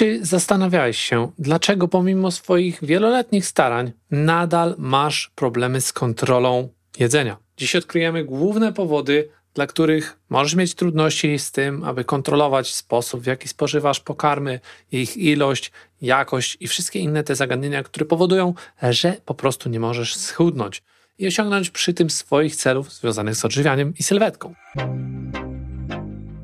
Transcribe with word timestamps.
Czy 0.00 0.26
zastanawiałeś 0.26 0.98
się, 0.98 1.32
dlaczego 1.38 1.88
pomimo 1.88 2.30
swoich 2.30 2.84
wieloletnich 2.84 3.46
starań 3.46 3.92
nadal 4.10 4.74
masz 4.78 5.30
problemy 5.34 5.80
z 5.80 5.92
kontrolą 5.92 6.68
jedzenia? 6.98 7.36
Dziś 7.56 7.76
odkryjemy 7.76 8.24
główne 8.24 8.72
powody, 8.72 9.28
dla 9.54 9.66
których 9.66 10.18
możesz 10.30 10.54
mieć 10.54 10.74
trudności 10.74 11.38
z 11.38 11.52
tym, 11.52 11.84
aby 11.84 12.04
kontrolować 12.04 12.74
sposób, 12.74 13.20
w 13.20 13.26
jaki 13.26 13.48
spożywasz 13.48 14.00
pokarmy, 14.00 14.60
ich 14.92 15.16
ilość, 15.16 15.72
jakość 16.02 16.56
i 16.60 16.68
wszystkie 16.68 16.98
inne 16.98 17.24
te 17.24 17.34
zagadnienia, 17.34 17.82
które 17.82 18.06
powodują, 18.06 18.54
że 18.82 19.16
po 19.24 19.34
prostu 19.34 19.68
nie 19.68 19.80
możesz 19.80 20.16
schudnąć 20.16 20.82
i 21.18 21.26
osiągnąć 21.26 21.70
przy 21.70 21.94
tym 21.94 22.10
swoich 22.10 22.56
celów 22.56 22.92
związanych 22.92 23.34
z 23.34 23.44
odżywianiem 23.44 23.94
i 23.98 24.02
sylwetką. 24.02 24.54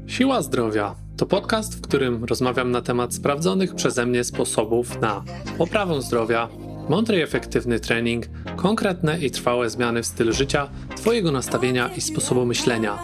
Siła 0.06 0.42
zdrowia 0.42 1.05
to 1.16 1.26
podcast, 1.26 1.76
w 1.78 1.80
którym 1.80 2.24
rozmawiam 2.24 2.70
na 2.70 2.82
temat 2.82 3.14
sprawdzonych 3.14 3.74
przeze 3.74 4.06
mnie 4.06 4.24
sposobów 4.24 5.00
na 5.00 5.24
poprawę 5.58 6.02
zdrowia, 6.02 6.48
mądry 6.88 7.18
i 7.18 7.22
efektywny 7.22 7.80
trening, 7.80 8.26
konkretne 8.56 9.18
i 9.18 9.30
trwałe 9.30 9.70
zmiany 9.70 10.02
w 10.02 10.06
stylu 10.06 10.32
życia, 10.32 10.68
Twojego 10.96 11.32
nastawienia 11.32 11.90
i 11.96 12.00
sposobu 12.00 12.46
myślenia. 12.46 12.98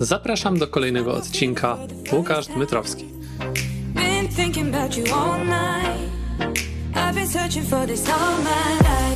Zapraszam 0.00 0.58
do 0.58 0.66
kolejnego 0.66 1.14
odcinka. 1.14 1.78
Łukasz 2.12 2.46
Dmytrowski. 2.46 3.04
Been 3.94 4.28
thinking 4.28 4.74
about 4.74 4.96
you 4.96 5.14
all 5.14 5.38
night. 5.44 5.96
I've 6.94 7.14
been 7.14 7.28
searching 7.28 7.66
for 7.66 7.86
this 7.86 8.08
all 8.08 8.38
my 8.42 8.88
life. 8.88 9.15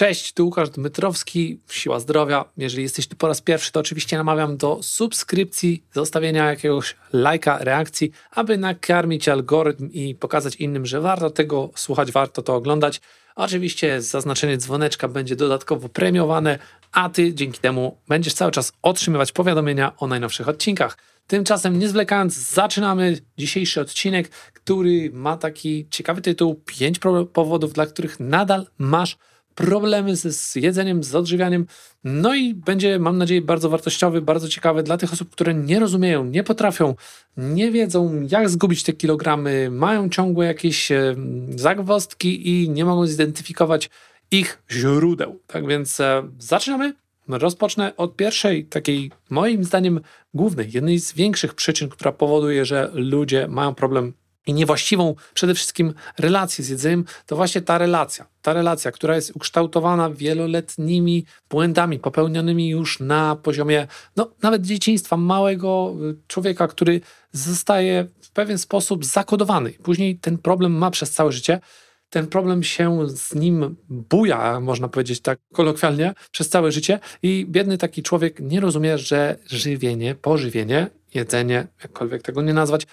Cześć, 0.00 0.32
tu 0.32 0.44
Łukasz 0.44 0.70
Dmytrowski, 0.70 1.60
Siła 1.70 2.00
Zdrowia. 2.00 2.44
Jeżeli 2.56 2.82
jesteś 2.82 3.06
tu 3.08 3.16
po 3.16 3.28
raz 3.28 3.40
pierwszy, 3.40 3.72
to 3.72 3.80
oczywiście 3.80 4.16
namawiam 4.16 4.56
do 4.56 4.82
subskrypcji, 4.82 5.84
zostawienia 5.92 6.50
jakiegoś 6.50 6.96
lajka, 7.12 7.58
reakcji, 7.58 8.10
aby 8.30 8.58
nakarmić 8.58 9.28
algorytm 9.28 9.90
i 9.92 10.14
pokazać 10.14 10.56
innym, 10.56 10.86
że 10.86 11.00
warto 11.00 11.30
tego 11.30 11.70
słuchać, 11.74 12.12
warto 12.12 12.42
to 12.42 12.54
oglądać. 12.54 13.00
Oczywiście 13.36 14.02
zaznaczenie 14.02 14.56
dzwoneczka 14.56 15.08
będzie 15.08 15.36
dodatkowo 15.36 15.88
premiowane, 15.88 16.58
a 16.92 17.08
ty 17.08 17.34
dzięki 17.34 17.60
temu 17.60 17.98
będziesz 18.08 18.34
cały 18.34 18.52
czas 18.52 18.72
otrzymywać 18.82 19.32
powiadomienia 19.32 19.96
o 19.96 20.06
najnowszych 20.06 20.48
odcinkach. 20.48 20.98
Tymczasem, 21.26 21.78
nie 21.78 21.88
zwlekając, 21.88 22.34
zaczynamy 22.34 23.18
dzisiejszy 23.38 23.80
odcinek, 23.80 24.28
który 24.28 25.10
ma 25.12 25.36
taki 25.36 25.86
ciekawy 25.90 26.22
tytuł: 26.22 26.62
5 26.66 26.98
powodów, 27.32 27.72
dla 27.72 27.86
których 27.86 28.20
nadal 28.20 28.66
masz 28.78 29.16
problemy 29.60 30.16
z, 30.16 30.56
jedzeniem, 30.56 31.04
z 31.04 31.14
odżywianiem. 31.14 31.66
No 32.04 32.34
i 32.34 32.54
będzie, 32.54 32.98
mam 32.98 33.18
nadzieję, 33.18 33.42
bardzo 33.42 33.68
wartościowy, 33.68 34.22
bardzo 34.22 34.48
ciekawy 34.48 34.82
dla 34.82 34.96
tych 34.96 35.12
osób, 35.12 35.30
które 35.30 35.54
nie 35.54 35.78
rozumieją, 35.78 36.24
nie 36.24 36.44
potrafią, 36.44 36.94
nie 37.36 37.70
wiedzą, 37.70 38.26
jak 38.30 38.50
zgubić 38.50 38.82
te 38.82 38.92
kilogramy, 38.92 39.70
mają 39.70 40.08
ciągłe 40.08 40.46
jakieś 40.46 40.88
zagwozdki 41.56 42.48
i 42.48 42.70
nie 42.70 42.84
mogą 42.84 43.06
zidentyfikować 43.06 43.90
ich 44.30 44.62
źródeł. 44.70 45.38
Tak 45.46 45.66
więc 45.66 46.00
e, 46.00 46.22
zaczynamy. 46.38 46.94
Rozpocznę 47.28 47.96
od 47.96 48.16
pierwszej, 48.16 48.64
takiej 48.64 49.10
moim 49.30 49.64
zdaniem 49.64 50.00
głównej, 50.34 50.72
jednej 50.72 50.98
z 50.98 51.12
większych 51.12 51.54
przyczyn, 51.54 51.88
która 51.88 52.12
powoduje, 52.12 52.64
że 52.64 52.90
ludzie 52.94 53.48
mają 53.48 53.74
problem 53.74 54.12
i 54.50 54.54
niewłaściwą 54.54 55.14
przede 55.34 55.54
wszystkim 55.54 55.94
relację 56.18 56.64
z 56.64 56.68
jedzeniem, 56.68 57.04
to 57.26 57.36
właśnie 57.36 57.60
ta 57.62 57.78
relacja. 57.78 58.26
Ta 58.42 58.52
relacja, 58.52 58.92
która 58.92 59.16
jest 59.16 59.36
ukształtowana 59.36 60.10
wieloletnimi 60.10 61.24
błędami 61.50 61.98
popełnionymi 61.98 62.68
już 62.68 63.00
na 63.00 63.36
poziomie, 63.36 63.86
no 64.16 64.30
nawet 64.42 64.62
dzieciństwa, 64.62 65.16
małego 65.16 65.94
y, 66.10 66.16
człowieka, 66.28 66.68
który 66.68 67.00
zostaje 67.32 68.06
w 68.22 68.30
pewien 68.30 68.58
sposób 68.58 69.04
zakodowany. 69.04 69.70
Później 69.70 70.18
ten 70.18 70.38
problem 70.38 70.72
ma 70.72 70.90
przez 70.90 71.10
całe 71.10 71.32
życie. 71.32 71.60
Ten 72.10 72.26
problem 72.26 72.62
się 72.62 73.08
z 73.08 73.34
nim 73.34 73.76
buja, 73.88 74.60
można 74.60 74.88
powiedzieć 74.88 75.20
tak 75.20 75.38
kolokwialnie, 75.52 76.14
przez 76.30 76.48
całe 76.48 76.72
życie 76.72 76.98
i 77.22 77.46
biedny 77.48 77.78
taki 77.78 78.02
człowiek 78.02 78.40
nie 78.40 78.60
rozumie, 78.60 78.98
że 78.98 79.36
żywienie, 79.46 80.14
pożywienie, 80.14 80.86
jedzenie, 81.14 81.66
jakkolwiek 81.82 82.22
tego 82.22 82.42
nie 82.42 82.54
nazwać, 82.54 82.86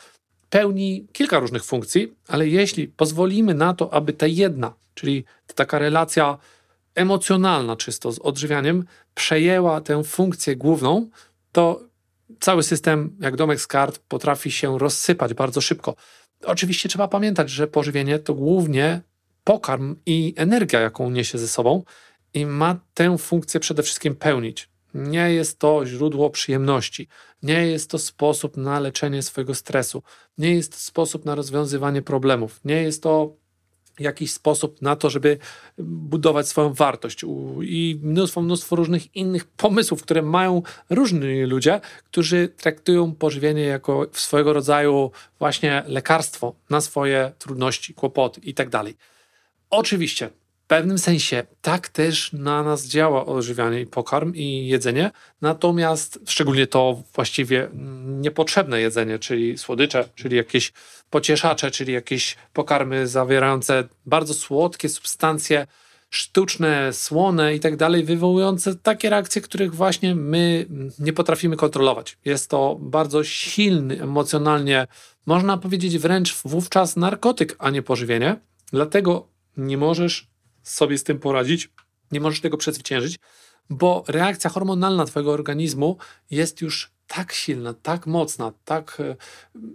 pełni 0.49 1.07
kilka 1.13 1.39
różnych 1.39 1.65
funkcji, 1.65 2.13
ale 2.27 2.47
jeśli 2.47 2.87
pozwolimy 2.87 3.53
na 3.53 3.73
to, 3.73 3.93
aby 3.93 4.13
ta 4.13 4.27
jedna, 4.27 4.73
czyli 4.93 5.23
taka 5.55 5.79
relacja 5.79 6.37
emocjonalna 6.95 7.75
czysto 7.75 8.11
z 8.11 8.19
odżywianiem, 8.19 8.85
przejęła 9.15 9.81
tę 9.81 10.03
funkcję 10.03 10.55
główną, 10.55 11.09
to 11.51 11.81
cały 12.39 12.63
system, 12.63 13.17
jak 13.19 13.35
domek 13.35 13.61
z 13.61 13.67
kart, 13.67 13.99
potrafi 14.07 14.51
się 14.51 14.79
rozsypać 14.79 15.33
bardzo 15.33 15.61
szybko. 15.61 15.95
Oczywiście 16.45 16.89
trzeba 16.89 17.07
pamiętać, 17.07 17.49
że 17.49 17.67
pożywienie 17.67 18.19
to 18.19 18.33
głównie 18.33 19.01
pokarm 19.43 19.95
i 20.05 20.33
energia, 20.37 20.79
jaką 20.79 21.09
niesie 21.09 21.37
ze 21.37 21.47
sobą, 21.47 21.83
i 22.33 22.45
ma 22.45 22.79
tę 22.93 23.17
funkcję 23.17 23.59
przede 23.59 23.83
wszystkim 23.83 24.15
pełnić. 24.15 24.69
Nie 24.97 25.33
jest 25.33 25.59
to 25.59 25.85
źródło 25.85 26.29
przyjemności, 26.29 27.07
nie 27.43 27.67
jest 27.67 27.89
to 27.89 27.99
sposób 27.99 28.57
na 28.57 28.79
leczenie 28.79 29.21
swojego 29.21 29.55
stresu, 29.55 30.03
nie 30.37 30.55
jest 30.55 30.71
to 30.71 30.77
sposób 30.77 31.25
na 31.25 31.35
rozwiązywanie 31.35 32.01
problemów, 32.01 32.59
nie 32.65 32.83
jest 32.83 33.03
to 33.03 33.35
jakiś 33.99 34.31
sposób 34.31 34.81
na 34.81 34.95
to, 34.95 35.09
żeby 35.09 35.37
budować 35.77 36.47
swoją 36.47 36.73
wartość. 36.73 37.25
I 37.61 37.99
mnóstwo, 38.03 38.41
mnóstwo 38.41 38.75
różnych 38.75 39.15
innych 39.15 39.45
pomysłów, 39.45 40.03
które 40.03 40.21
mają 40.21 40.61
różni 40.89 41.43
ludzie, 41.43 41.81
którzy 42.05 42.49
traktują 42.57 43.15
pożywienie 43.15 43.63
jako 43.63 44.05
swojego 44.11 44.53
rodzaju 44.53 45.11
właśnie 45.39 45.83
lekarstwo 45.87 46.55
na 46.69 46.81
swoje 46.81 47.31
trudności, 47.39 47.93
kłopoty 47.93 48.41
itd. 48.43 48.71
Tak 48.71 48.87
Oczywiście 49.69 50.29
pewnym 50.67 50.97
sensie 50.97 51.43
tak 51.61 51.89
też 51.89 52.33
na 52.33 52.63
nas 52.63 52.87
działa 52.87 53.25
odżywianie 53.25 53.81
i 53.81 53.85
pokarm 53.85 54.33
i 54.35 54.67
jedzenie, 54.67 55.11
natomiast 55.41 56.19
szczególnie 56.25 56.67
to 56.67 57.03
właściwie 57.13 57.69
niepotrzebne 58.05 58.81
jedzenie, 58.81 59.19
czyli 59.19 59.57
słodycze, 59.57 60.09
czyli 60.15 60.37
jakieś 60.37 60.73
pocieszacze, 61.09 61.71
czyli 61.71 61.93
jakieś 61.93 62.35
pokarmy 62.53 63.07
zawierające 63.07 63.83
bardzo 64.05 64.33
słodkie 64.33 64.89
substancje, 64.89 65.67
sztuczne, 66.09 66.93
słone 66.93 67.55
i 67.55 67.59
tak 67.59 67.75
dalej, 67.75 68.03
wywołujące 68.03 68.75
takie 68.75 69.09
reakcje, 69.09 69.41
których 69.41 69.75
właśnie 69.75 70.15
my 70.15 70.65
nie 70.99 71.13
potrafimy 71.13 71.55
kontrolować. 71.55 72.17
Jest 72.25 72.49
to 72.49 72.77
bardzo 72.79 73.23
silny 73.23 74.01
emocjonalnie, 74.01 74.87
można 75.25 75.57
powiedzieć 75.57 75.97
wręcz 75.97 76.41
wówczas 76.45 76.95
narkotyk, 76.95 77.55
a 77.59 77.69
nie 77.69 77.81
pożywienie. 77.81 78.35
Dlatego 78.71 79.27
nie 79.57 79.77
możesz 79.77 80.27
sobie 80.69 80.97
z 80.97 81.03
tym 81.03 81.19
poradzić, 81.19 81.69
nie 82.11 82.19
możesz 82.19 82.41
tego 82.41 82.57
przezwyciężyć, 82.57 83.19
bo 83.69 84.03
reakcja 84.07 84.49
hormonalna 84.49 85.05
Twojego 85.05 85.31
organizmu 85.31 85.97
jest 86.31 86.61
już 86.61 86.91
tak 87.07 87.33
silna, 87.33 87.73
tak 87.73 88.07
mocna, 88.07 88.53
tak 88.65 88.97
e, 88.99 89.15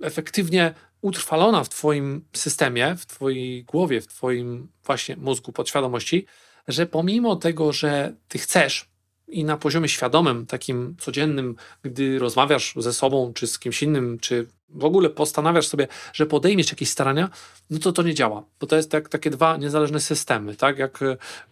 efektywnie 0.03 0.75
utrwalona 1.01 1.65
w 1.65 1.69
Twoim 1.69 2.25
systemie, 2.33 2.97
w 2.97 3.07
Twojej 3.07 3.65
głowie, 3.65 4.01
w 4.01 4.07
Twoim 4.07 4.69
właśnie 4.85 5.17
mózgu, 5.17 5.53
podświadomości, 5.53 6.27
że 6.69 6.87
pomimo 6.87 7.37
tego, 7.37 7.73
że 7.73 8.15
Ty 8.29 8.39
chcesz, 8.39 8.92
i 9.33 9.45
na 9.45 9.57
poziomie 9.57 9.89
świadomym, 9.89 10.47
takim 10.47 10.97
codziennym, 10.99 11.57
gdy 11.83 12.19
rozmawiasz 12.19 12.75
ze 12.77 12.93
sobą, 12.93 13.33
czy 13.35 13.47
z 13.47 13.59
kimś 13.59 13.83
innym, 13.83 14.19
czy 14.19 14.47
w 14.69 14.85
ogóle 14.85 15.11
postanawiasz 15.11 15.67
sobie, 15.67 15.89
że 16.13 16.27
podejmiesz 16.27 16.71
jakieś 16.71 16.91
starania, 16.91 17.31
no 17.71 17.79
to 17.79 17.93
to 17.93 18.03
nie 18.03 18.15
działa, 18.15 18.43
bo 18.61 18.67
to 18.67 18.77
jest 18.77 18.91
tak, 18.91 19.09
takie 19.09 19.31
dwa 19.31 19.57
niezależne 19.57 20.01
systemy, 20.01 20.57
tak? 20.57 20.79
Jak 20.79 20.99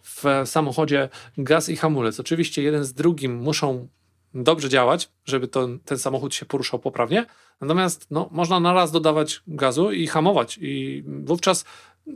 w 0.03 0.23
samochodzie 0.45 1.09
gaz 1.37 1.69
i 1.69 1.75
hamulec. 1.75 2.19
Oczywiście 2.19 2.63
jeden 2.63 2.83
z 2.83 2.93
drugim 2.93 3.35
muszą 3.35 3.87
dobrze 4.33 4.69
działać, 4.69 5.09
żeby 5.25 5.47
to, 5.47 5.67
ten 5.85 5.97
samochód 5.97 6.35
się 6.35 6.45
poruszał 6.45 6.79
poprawnie, 6.79 7.25
natomiast 7.61 8.07
no, 8.11 8.29
można 8.31 8.59
naraz 8.59 8.91
dodawać 8.91 9.41
gazu 9.47 9.91
i 9.91 10.07
hamować. 10.07 10.59
I 10.61 11.03
wówczas 11.07 11.65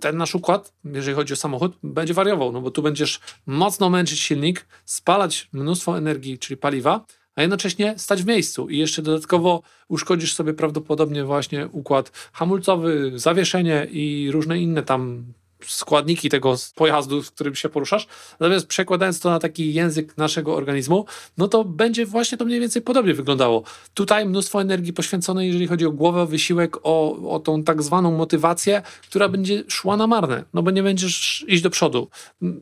ten 0.01 0.17
nasz 0.17 0.35
układ, 0.35 0.73
jeżeli 0.85 1.15
chodzi 1.15 1.33
o 1.33 1.35
samochód, 1.35 1.77
będzie 1.83 2.13
wariował, 2.13 2.51
no 2.51 2.61
bo 2.61 2.71
tu 2.71 2.81
będziesz 2.81 3.19
mocno 3.45 3.89
męczyć 3.89 4.19
silnik, 4.19 4.67
spalać 4.85 5.49
mnóstwo 5.53 5.97
energii, 5.97 6.39
czyli 6.39 6.57
paliwa, 6.57 7.05
a 7.35 7.41
jednocześnie 7.41 7.93
stać 7.97 8.23
w 8.23 8.27
miejscu. 8.27 8.69
I 8.69 8.77
jeszcze 8.77 9.01
dodatkowo 9.01 9.61
uszkodzisz 9.87 10.33
sobie 10.33 10.53
prawdopodobnie 10.53 11.23
właśnie 11.23 11.67
układ 11.67 12.11
hamulcowy, 12.33 13.11
zawieszenie 13.15 13.87
i 13.91 14.29
różne 14.31 14.59
inne 14.59 14.83
tam 14.83 15.25
składniki 15.65 16.29
tego 16.29 16.55
pojazdu, 16.75 17.23
w 17.23 17.31
którym 17.31 17.55
się 17.55 17.69
poruszasz. 17.69 18.07
Natomiast 18.39 18.67
przekładając 18.67 19.19
to 19.19 19.29
na 19.29 19.39
taki 19.39 19.73
język 19.73 20.17
naszego 20.17 20.55
organizmu, 20.55 21.05
no 21.37 21.47
to 21.47 21.63
będzie 21.63 22.05
właśnie 22.05 22.37
to 22.37 22.45
mniej 22.45 22.59
więcej 22.59 22.81
podobnie 22.81 23.13
wyglądało. 23.13 23.63
Tutaj 23.93 24.25
mnóstwo 24.25 24.61
energii 24.61 24.93
poświęcone, 24.93 25.47
jeżeli 25.47 25.67
chodzi 25.67 25.85
o 25.85 25.91
głowę, 25.91 26.25
wysiłek, 26.25 26.77
o, 26.83 27.17
o 27.29 27.39
tą 27.39 27.63
tak 27.63 27.83
zwaną 27.83 28.11
motywację, 28.11 28.81
która 29.09 29.29
będzie 29.29 29.63
szła 29.67 29.97
na 29.97 30.07
marne, 30.07 30.43
no 30.53 30.63
bo 30.63 30.71
nie 30.71 30.83
będziesz 30.83 31.45
iść 31.47 31.63
do 31.63 31.69
przodu. 31.69 32.09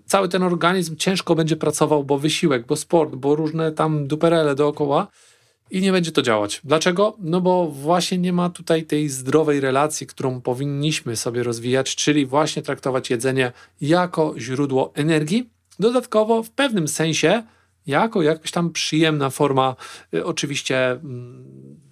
Cały 0.06 0.30
ten 0.30 0.44
organizm 0.44 0.96
ciężko 0.96 1.36
będzie 1.36 1.56
pracował, 1.56 2.04
bo 2.04 2.18
wysiłek, 2.18 2.66
bo 2.66 2.76
sport, 2.76 3.16
bo 3.16 3.36
różne 3.36 3.72
tam 3.72 4.08
duperele 4.08 4.56
dookoła 4.56 5.08
i 5.74 5.82
nie 5.82 5.92
będzie 5.92 6.12
to 6.12 6.22
działać. 6.22 6.62
Dlaczego? 6.64 7.16
No 7.20 7.42
bo 7.42 7.68
właśnie 7.68 8.18
nie 8.18 8.34
ma 8.34 8.50
tutaj 8.50 8.84
tej 8.84 9.10
zdrowej 9.10 9.60
relacji, 9.60 10.08
którą 10.08 10.42
powinniśmy 10.42 11.16
sobie 11.16 11.44
rozwijać, 11.44 11.96
czyli 11.96 12.26
właśnie 12.26 12.62
traktować 12.62 13.10
jedzenie 13.10 13.52
jako 13.82 14.34
źródło 14.38 14.92
energii. 14.96 15.50
Dodatkowo 15.80 16.44
w 16.44 16.50
pewnym 16.50 16.88
sensie 16.88 17.44
jako 17.88 18.22
jakaś 18.22 18.52
tam 18.52 18.72
przyjemna 18.72 19.30
forma 19.30 19.76
y, 20.14 20.26
oczywiście 20.26 20.92
mm, 20.92 21.46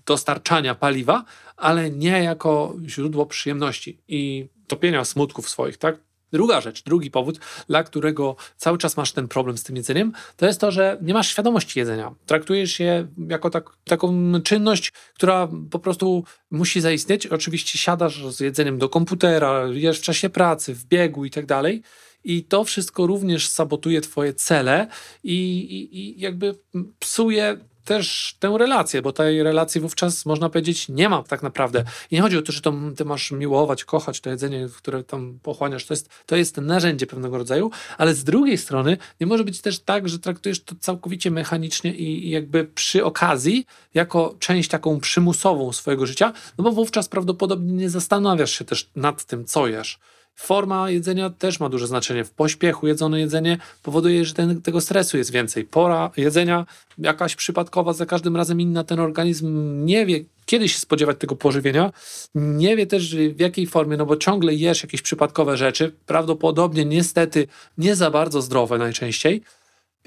dostarczania 0.05 0.75
paliwa, 0.75 1.25
ale 1.57 1.91
nie 1.91 2.23
jako 2.23 2.75
źródło 2.87 3.25
przyjemności 3.25 3.97
i 4.07 4.47
topienia 4.67 5.05
smutków 5.05 5.49
swoich, 5.49 5.77
tak? 5.77 5.97
Druga 6.31 6.61
rzecz, 6.61 6.83
drugi 6.83 7.11
powód, 7.11 7.39
dla 7.67 7.83
którego 7.83 8.35
cały 8.57 8.77
czas 8.77 8.97
masz 8.97 9.11
ten 9.11 9.27
problem 9.27 9.57
z 9.57 9.63
tym 9.63 9.75
jedzeniem, 9.75 10.13
to 10.37 10.45
jest 10.45 10.61
to, 10.61 10.71
że 10.71 10.97
nie 11.01 11.13
masz 11.13 11.29
świadomości 11.29 11.79
jedzenia. 11.79 12.15
Traktujesz 12.25 12.79
je 12.79 13.07
jako 13.27 13.49
tak, 13.49 13.69
taką 13.83 14.31
czynność, 14.41 14.91
która 14.91 15.47
po 15.71 15.79
prostu 15.79 16.23
musi 16.51 16.81
zaistnieć. 16.81 17.27
Oczywiście 17.27 17.77
siadasz 17.77 18.25
z 18.25 18.39
jedzeniem 18.39 18.77
do 18.77 18.89
komputera, 18.89 19.67
jesz 19.67 19.99
w 19.99 20.03
czasie 20.03 20.29
pracy, 20.29 20.75
w 20.75 20.85
biegu 20.85 21.25
i 21.25 21.31
tak 21.31 21.45
dalej. 21.45 21.81
I 22.23 22.43
to 22.43 22.63
wszystko 22.63 23.07
również 23.07 23.47
sabotuje 23.47 24.01
Twoje 24.01 24.33
cele 24.33 24.87
i, 25.23 25.33
i, 25.33 25.97
i 25.99 26.19
jakby 26.19 26.55
psuje 26.99 27.57
też 27.85 28.35
tę 28.39 28.55
relację, 28.57 29.01
bo 29.01 29.13
tej 29.13 29.43
relacji 29.43 29.81
wówczas 29.81 30.25
można 30.25 30.49
powiedzieć 30.49 30.89
nie 30.89 31.09
ma 31.09 31.23
tak 31.23 31.43
naprawdę. 31.43 31.83
I 32.11 32.15
nie 32.15 32.21
chodzi 32.21 32.37
o 32.37 32.41
to, 32.41 32.51
że 32.51 32.61
to 32.61 32.73
ty 32.95 33.05
masz 33.05 33.31
miłować, 33.31 33.83
kochać 33.83 34.21
to 34.21 34.29
jedzenie, 34.29 34.67
które 34.77 35.03
tam 35.03 35.39
pochłaniasz. 35.43 35.85
To 35.85 35.93
jest, 35.93 36.09
to 36.25 36.35
jest 36.35 36.57
narzędzie 36.57 37.07
pewnego 37.07 37.37
rodzaju, 37.37 37.71
ale 37.97 38.15
z 38.15 38.23
drugiej 38.23 38.57
strony 38.57 38.97
nie 39.19 39.27
może 39.27 39.43
być 39.43 39.61
też 39.61 39.79
tak, 39.79 40.09
że 40.09 40.19
traktujesz 40.19 40.63
to 40.63 40.75
całkowicie 40.79 41.31
mechanicznie 41.31 41.95
i, 41.95 42.27
i 42.27 42.29
jakby 42.29 42.65
przy 42.65 43.05
okazji, 43.05 43.65
jako 43.93 44.35
część 44.39 44.69
taką 44.69 44.99
przymusową 44.99 45.73
swojego 45.73 46.05
życia, 46.05 46.33
no 46.57 46.63
bo 46.63 46.71
wówczas 46.71 47.07
prawdopodobnie 47.07 47.73
nie 47.73 47.89
zastanawiasz 47.89 48.51
się 48.51 48.65
też 48.65 48.89
nad 48.95 49.25
tym, 49.25 49.45
co 49.45 49.67
jesz. 49.67 49.99
Forma 50.41 50.89
jedzenia 50.89 51.29
też 51.29 51.59
ma 51.59 51.69
duże 51.69 51.87
znaczenie. 51.87 52.23
W 52.23 52.31
pośpiechu 52.31 52.87
jedzone 52.87 53.19
jedzenie 53.19 53.57
powoduje, 53.83 54.25
że 54.25 54.33
ten, 54.33 54.61
tego 54.61 54.81
stresu 54.81 55.17
jest 55.17 55.31
więcej. 55.31 55.63
Pora 55.63 56.11
jedzenia 56.17 56.65
jakaś 56.97 57.35
przypadkowa, 57.35 57.93
za 57.93 58.05
każdym 58.05 58.35
razem 58.35 58.61
inna. 58.61 58.83
Ten 58.83 58.99
organizm 58.99 59.85
nie 59.85 60.05
wie, 60.05 60.23
kiedy 60.45 60.69
się 60.69 60.79
spodziewać 60.79 61.17
tego 61.17 61.35
pożywienia. 61.35 61.91
Nie 62.35 62.75
wie 62.75 62.87
też 62.87 63.15
w 63.15 63.39
jakiej 63.39 63.67
formie, 63.67 63.97
no 63.97 64.05
bo 64.05 64.17
ciągle 64.17 64.53
jesz 64.53 64.83
jakieś 64.83 65.01
przypadkowe 65.01 65.57
rzeczy, 65.57 65.91
prawdopodobnie 66.05 66.85
niestety 66.85 67.47
nie 67.77 67.95
za 67.95 68.11
bardzo 68.11 68.41
zdrowe 68.41 68.77
najczęściej. 68.77 69.41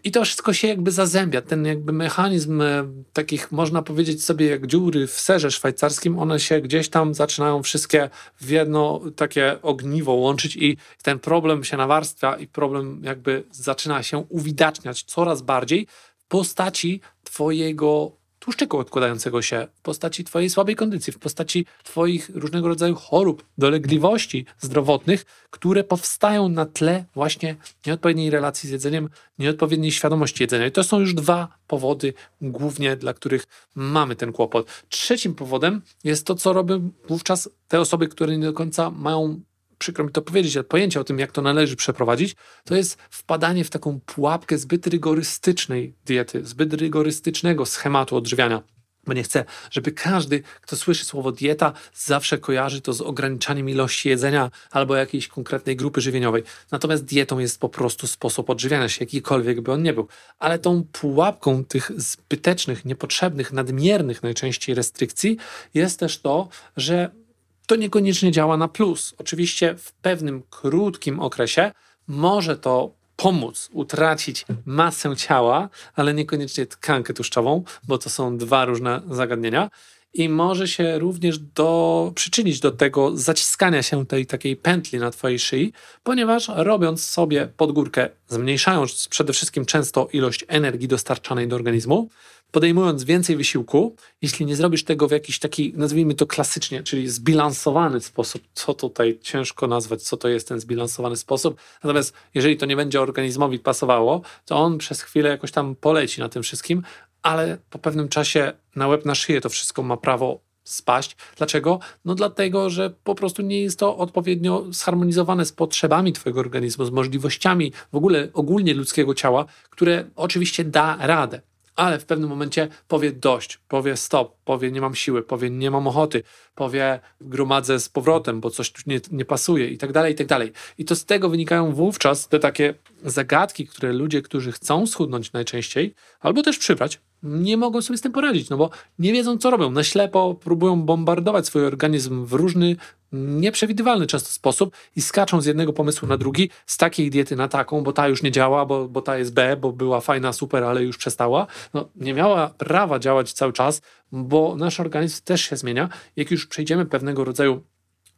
I 0.04 0.10
to 0.10 0.24
wszystko 0.24 0.52
się 0.52 0.68
jakby 0.68 0.90
zazębia. 0.90 1.42
Ten 1.42 1.66
jakby 1.66 1.92
mechanizm 1.92 2.60
e, 2.60 2.84
takich, 3.12 3.52
można 3.52 3.82
powiedzieć 3.82 4.24
sobie, 4.24 4.46
jak 4.46 4.66
dziury 4.66 5.06
w 5.06 5.20
serze 5.20 5.50
szwajcarskim, 5.50 6.18
one 6.18 6.40
się 6.40 6.60
gdzieś 6.60 6.88
tam 6.88 7.14
zaczynają 7.14 7.62
wszystkie 7.62 8.10
w 8.40 8.50
jedno 8.50 9.00
takie 9.16 9.62
ogniwo 9.62 10.12
łączyć 10.12 10.56
i 10.56 10.76
ten 11.02 11.18
problem 11.18 11.64
się 11.64 11.76
nawarstwia 11.76 12.36
i 12.36 12.46
problem 12.46 13.00
jakby 13.04 13.44
zaczyna 13.50 14.02
się 14.02 14.18
uwidaczniać 14.18 15.02
coraz 15.02 15.42
bardziej 15.42 15.86
w 16.18 16.26
postaci 16.26 17.00
twojego 17.24 18.16
tłuszczyku 18.44 18.78
odkładającego 18.78 19.42
się 19.42 19.66
w 19.74 19.80
postaci 19.80 20.24
Twojej 20.24 20.50
słabej 20.50 20.76
kondycji, 20.76 21.12
w 21.12 21.18
postaci 21.18 21.66
Twoich 21.82 22.30
różnego 22.34 22.68
rodzaju 22.68 22.94
chorób, 22.94 23.44
dolegliwości 23.58 24.46
zdrowotnych, 24.60 25.24
które 25.50 25.84
powstają 25.84 26.48
na 26.48 26.66
tle 26.66 27.04
właśnie 27.14 27.56
nieodpowiedniej 27.86 28.30
relacji 28.30 28.68
z 28.68 28.72
jedzeniem, 28.72 29.08
nieodpowiedniej 29.38 29.92
świadomości 29.92 30.42
jedzenia. 30.42 30.66
I 30.66 30.72
to 30.72 30.84
są 30.84 31.00
już 31.00 31.14
dwa 31.14 31.48
powody 31.66 32.14
głównie, 32.40 32.96
dla 32.96 33.14
których 33.14 33.46
mamy 33.74 34.16
ten 34.16 34.32
kłopot. 34.32 34.66
Trzecim 34.88 35.34
powodem 35.34 35.82
jest 36.04 36.26
to, 36.26 36.34
co 36.34 36.52
robią 36.52 36.90
wówczas 37.08 37.48
te 37.68 37.80
osoby, 37.80 38.08
które 38.08 38.38
nie 38.38 38.46
do 38.46 38.52
końca 38.52 38.90
mają 38.90 39.40
przykro 39.78 40.04
mi 40.04 40.10
to 40.10 40.22
powiedzieć, 40.22 40.56
ale 40.56 40.64
pojęcie 40.64 41.00
o 41.00 41.04
tym, 41.04 41.18
jak 41.18 41.32
to 41.32 41.42
należy 41.42 41.76
przeprowadzić, 41.76 42.36
to 42.64 42.74
jest 42.74 42.98
wpadanie 43.10 43.64
w 43.64 43.70
taką 43.70 44.00
pułapkę 44.06 44.58
zbyt 44.58 44.86
rygorystycznej 44.86 45.94
diety, 46.04 46.44
zbyt 46.46 46.74
rygorystycznego 46.74 47.66
schematu 47.66 48.16
odżywiania. 48.16 48.62
Bo 49.06 49.12
nie 49.12 49.22
chcę, 49.22 49.44
żeby 49.70 49.92
każdy, 49.92 50.42
kto 50.60 50.76
słyszy 50.76 51.04
słowo 51.04 51.32
dieta, 51.32 51.72
zawsze 51.94 52.38
kojarzy 52.38 52.80
to 52.80 52.92
z 52.92 53.00
ograniczaniem 53.00 53.68
ilości 53.68 54.08
jedzenia 54.08 54.50
albo 54.70 54.96
jakiejś 54.96 55.28
konkretnej 55.28 55.76
grupy 55.76 56.00
żywieniowej. 56.00 56.42
Natomiast 56.70 57.04
dietą 57.04 57.38
jest 57.38 57.60
po 57.60 57.68
prostu 57.68 58.06
sposób 58.06 58.50
odżywiania 58.50 58.88
się, 58.88 59.04
jakikolwiek 59.04 59.60
by 59.60 59.72
on 59.72 59.82
nie 59.82 59.92
był. 59.92 60.08
Ale 60.38 60.58
tą 60.58 60.84
pułapką 60.92 61.64
tych 61.64 61.90
zbytecznych, 61.96 62.84
niepotrzebnych, 62.84 63.52
nadmiernych 63.52 64.22
najczęściej 64.22 64.74
restrykcji 64.74 65.36
jest 65.74 66.00
też 66.00 66.20
to, 66.20 66.48
że 66.76 67.23
to 67.66 67.76
niekoniecznie 67.76 68.30
działa 68.30 68.56
na 68.56 68.68
plus. 68.68 69.14
Oczywiście 69.18 69.74
w 69.78 69.92
pewnym 69.92 70.42
krótkim 70.50 71.20
okresie 71.20 71.72
może 72.06 72.56
to 72.56 72.90
pomóc 73.16 73.68
utracić 73.72 74.46
masę 74.66 75.16
ciała, 75.16 75.68
ale 75.94 76.14
niekoniecznie 76.14 76.66
tkankę 76.66 77.14
tłuszczową, 77.14 77.64
bo 77.88 77.98
to 77.98 78.10
są 78.10 78.38
dwa 78.38 78.64
różne 78.64 79.02
zagadnienia. 79.10 79.70
I 80.14 80.28
może 80.28 80.68
się 80.68 80.98
również 80.98 81.38
do, 81.38 82.12
przyczynić 82.14 82.60
do 82.60 82.70
tego 82.70 83.16
zaciskania 83.16 83.82
się 83.82 84.06
tej 84.06 84.26
takiej 84.26 84.56
pętli 84.56 84.98
na 84.98 85.10
Twojej 85.10 85.38
szyi, 85.38 85.72
ponieważ 86.02 86.50
robiąc 86.56 87.04
sobie 87.06 87.48
podgórkę, 87.56 88.08
zmniejszając 88.28 89.08
przede 89.08 89.32
wszystkim 89.32 89.66
często 89.66 90.08
ilość 90.12 90.44
energii 90.48 90.88
dostarczanej 90.88 91.48
do 91.48 91.56
organizmu, 91.56 92.08
podejmując 92.50 93.04
więcej 93.04 93.36
wysiłku, 93.36 93.96
jeśli 94.22 94.46
nie 94.46 94.56
zrobisz 94.56 94.84
tego 94.84 95.08
w 95.08 95.10
jakiś 95.10 95.38
taki, 95.38 95.72
nazwijmy 95.76 96.14
to 96.14 96.26
klasycznie, 96.26 96.82
czyli 96.82 97.08
zbilansowany 97.08 98.00
sposób, 98.00 98.42
co 98.52 98.74
tutaj 98.74 99.18
ciężko 99.22 99.66
nazwać, 99.66 100.02
co 100.02 100.16
to 100.16 100.28
jest 100.28 100.48
ten 100.48 100.60
zbilansowany 100.60 101.16
sposób. 101.16 101.60
Natomiast 101.84 102.14
jeżeli 102.34 102.56
to 102.56 102.66
nie 102.66 102.76
będzie 102.76 103.00
organizmowi 103.00 103.58
pasowało, 103.58 104.22
to 104.44 104.56
on 104.56 104.78
przez 104.78 105.02
chwilę 105.02 105.28
jakoś 105.28 105.50
tam 105.50 105.74
poleci 105.74 106.20
na 106.20 106.28
tym 106.28 106.42
wszystkim, 106.42 106.82
ale 107.22 107.58
po 107.70 107.78
pewnym 107.78 108.08
czasie 108.08 108.52
na 108.76 108.88
łeb, 108.88 109.04
na 109.04 109.14
szyję 109.14 109.40
to 109.40 109.48
wszystko 109.48 109.82
ma 109.82 109.96
prawo 109.96 110.40
spaść. 110.64 111.16
Dlaczego? 111.36 111.78
No 112.04 112.14
dlatego, 112.14 112.70
że 112.70 112.90
po 112.90 113.14
prostu 113.14 113.42
nie 113.42 113.60
jest 113.60 113.78
to 113.78 113.96
odpowiednio 113.96 114.64
zharmonizowane 114.70 115.44
z 115.44 115.52
potrzebami 115.52 116.12
Twojego 116.12 116.40
organizmu, 116.40 116.84
z 116.84 116.90
możliwościami 116.90 117.72
w 117.92 117.96
ogóle 117.96 118.28
ogólnie 118.32 118.74
ludzkiego 118.74 119.14
ciała, 119.14 119.44
które 119.70 120.04
oczywiście 120.16 120.64
da 120.64 120.96
radę 121.00 121.40
ale 121.76 121.98
w 121.98 122.04
pewnym 122.04 122.30
momencie 122.30 122.68
powie 122.88 123.12
dość, 123.12 123.60
powie 123.68 123.96
stop, 123.96 124.36
powie 124.44 124.70
nie 124.70 124.80
mam 124.80 124.94
siły, 124.94 125.22
powie 125.22 125.50
nie 125.50 125.70
mam 125.70 125.86
ochoty, 125.86 126.22
powie 126.54 127.00
gromadzę 127.20 127.80
z 127.80 127.88
powrotem, 127.88 128.40
bo 128.40 128.50
coś 128.50 128.72
tu 128.72 128.82
nie, 128.86 129.00
nie 129.12 129.24
pasuje 129.24 129.68
i 129.68 129.78
tak 129.78 129.92
dalej, 129.92 130.12
i 130.12 130.16
tak 130.16 130.26
dalej. 130.26 130.52
I 130.78 130.84
to 130.84 130.96
z 130.96 131.04
tego 131.04 131.28
wynikają 131.28 131.72
wówczas 131.72 132.28
te 132.28 132.38
takie 132.38 132.74
zagadki, 133.04 133.66
które 133.66 133.92
ludzie, 133.92 134.22
którzy 134.22 134.52
chcą 134.52 134.86
schudnąć 134.86 135.32
najczęściej, 135.32 135.94
albo 136.20 136.42
też 136.42 136.58
przybrać, 136.58 137.00
nie 137.22 137.56
mogą 137.56 137.82
sobie 137.82 137.96
z 137.96 138.00
tym 138.00 138.12
poradzić, 138.12 138.50
no 138.50 138.56
bo 138.56 138.70
nie 138.98 139.12
wiedzą, 139.12 139.38
co 139.38 139.50
robią. 139.50 139.70
Na 139.70 139.84
ślepo 139.84 140.34
próbują 140.34 140.82
bombardować 140.82 141.46
swój 141.46 141.66
organizm 141.66 142.24
w 142.24 142.32
różny, 142.32 142.76
nieprzewidywalny 143.14 144.06
często 144.06 144.30
sposób 144.30 144.76
i 144.96 145.02
skaczą 145.02 145.40
z 145.40 145.46
jednego 145.46 145.72
pomysłu 145.72 146.08
na 146.08 146.16
drugi, 146.16 146.50
z 146.66 146.76
takiej 146.76 147.10
diety 147.10 147.36
na 147.36 147.48
taką, 147.48 147.82
bo 147.82 147.92
ta 147.92 148.08
już 148.08 148.22
nie 148.22 148.30
działa, 148.30 148.66
bo, 148.66 148.88
bo 148.88 149.02
ta 149.02 149.18
jest 149.18 149.34
B, 149.34 149.56
bo 149.56 149.72
była 149.72 150.00
fajna, 150.00 150.32
super, 150.32 150.64
ale 150.64 150.82
już 150.82 150.96
przestała. 150.96 151.46
No, 151.74 151.88
nie 151.96 152.14
miała 152.14 152.48
prawa 152.48 152.98
działać 152.98 153.32
cały 153.32 153.52
czas, 153.52 153.82
bo 154.12 154.56
nasz 154.56 154.80
organizm 154.80 155.20
też 155.24 155.40
się 155.40 155.56
zmienia. 155.56 155.88
Jak 156.16 156.30
już 156.30 156.46
przejdziemy 156.46 156.86
pewnego 156.86 157.24
rodzaju 157.24 157.62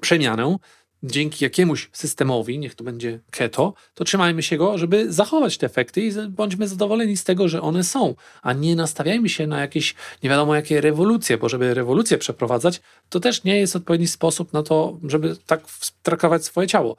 przemianę, 0.00 0.56
dzięki 1.02 1.44
jakiemuś 1.44 1.90
systemowi, 1.92 2.58
niech 2.58 2.74
to 2.74 2.84
będzie 2.84 3.20
keto, 3.30 3.74
to 3.94 4.04
trzymajmy 4.04 4.42
się 4.42 4.56
go, 4.56 4.78
żeby 4.78 5.12
zachować 5.12 5.58
te 5.58 5.66
efekty 5.66 6.00
i 6.00 6.12
bądźmy 6.28 6.68
zadowoleni 6.68 7.16
z 7.16 7.24
tego, 7.24 7.48
że 7.48 7.62
one 7.62 7.84
są, 7.84 8.14
a 8.42 8.52
nie 8.52 8.76
nastawiajmy 8.76 9.28
się 9.28 9.46
na 9.46 9.60
jakieś 9.60 9.94
nie 10.22 10.30
wiadomo 10.30 10.54
jakie 10.54 10.80
rewolucje, 10.80 11.38
bo 11.38 11.48
żeby 11.48 11.74
rewolucję 11.74 12.18
przeprowadzać, 12.18 12.80
to 13.08 13.20
też 13.20 13.44
nie 13.44 13.58
jest 13.58 13.76
odpowiedni 13.76 14.06
sposób 14.06 14.52
na 14.52 14.62
to, 14.62 14.98
żeby 15.04 15.36
tak 15.46 15.60
traktować 16.02 16.44
swoje 16.44 16.68
ciało 16.68 16.96